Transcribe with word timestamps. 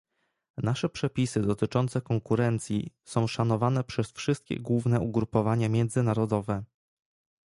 Nasze 0.57 0.89
przepisy 0.89 1.41
dotyczące 1.41 2.01
konkurencji 2.01 2.91
są 3.03 3.27
szanowane 3.27 3.83
przez 3.83 4.11
wszystkie 4.11 4.59
główne 4.59 4.99
ugrupowania 4.99 5.69
międzynarodowe 5.69 6.63